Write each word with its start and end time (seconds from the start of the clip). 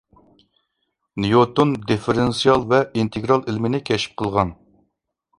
نيۇتون 1.25 1.73
دىففېرېنسىئال 1.91 2.65
ۋە 2.71 2.79
ئىنتېگرال 3.01 3.43
ئىلمىنى 3.51 3.83
كەشىپ 3.91 4.17
قىلغان 4.23 4.55